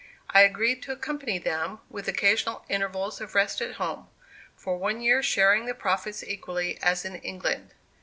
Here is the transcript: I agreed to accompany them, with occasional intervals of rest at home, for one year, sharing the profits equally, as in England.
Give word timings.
I 0.31 0.41
agreed 0.41 0.81
to 0.81 0.91
accompany 0.91 1.37
them, 1.37 1.77
with 1.87 2.07
occasional 2.07 2.65
intervals 2.67 3.21
of 3.21 3.35
rest 3.35 3.61
at 3.61 3.75
home, 3.75 4.07
for 4.55 4.75
one 4.75 4.99
year, 4.99 5.21
sharing 5.21 5.67
the 5.67 5.75
profits 5.75 6.23
equally, 6.23 6.79
as 6.81 7.05
in 7.05 7.17
England. 7.17 7.75